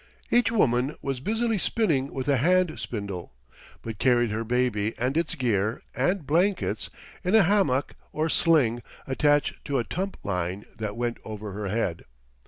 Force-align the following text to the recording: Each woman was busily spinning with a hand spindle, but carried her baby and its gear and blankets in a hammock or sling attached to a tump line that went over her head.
Each 0.31 0.51
woman 0.51 0.95
was 1.03 1.19
busily 1.19 1.59
spinning 1.59 2.11
with 2.11 2.27
a 2.27 2.37
hand 2.37 2.79
spindle, 2.79 3.33
but 3.83 3.99
carried 3.99 4.31
her 4.31 4.43
baby 4.43 4.95
and 4.97 5.15
its 5.15 5.35
gear 5.35 5.83
and 5.95 6.25
blankets 6.25 6.89
in 7.23 7.35
a 7.35 7.43
hammock 7.43 7.93
or 8.11 8.27
sling 8.27 8.81
attached 9.05 9.63
to 9.65 9.77
a 9.77 9.83
tump 9.83 10.17
line 10.23 10.65
that 10.79 10.97
went 10.97 11.19
over 11.23 11.51
her 11.51 11.67
head. 11.67 12.05